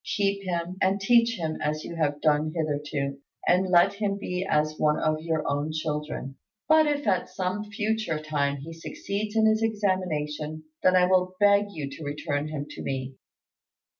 [0.15, 4.73] Keep him, and teach him as you have done hitherto, and let him be as
[4.79, 9.61] one of your own children; but if at some future time he succeeds in his
[9.61, 13.13] examination, then I will beg you to return him to me."